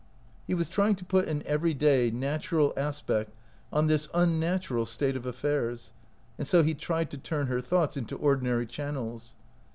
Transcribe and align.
He 0.47 0.55
was 0.55 0.67
trying 0.67 0.95
to 0.95 1.05
put 1.05 1.27
an 1.27 1.43
every 1.45 1.75
day, 1.75 2.09
natural 2.09 2.73
aspect 2.75 3.37
on 3.71 3.85
this 3.85 4.09
unnatural 4.15 4.87
state 4.87 5.15
of 5.15 5.27
af 5.27 5.35
fairs, 5.35 5.91
and 6.39 6.47
so 6.47 6.63
he 6.63 6.73
tried 6.73 7.11
to 7.11 7.19
turn 7.19 7.45
her 7.45 7.61
thoughts 7.61 7.95
into 7.95 8.17
ordinary 8.17 8.65
channels. 8.65 9.35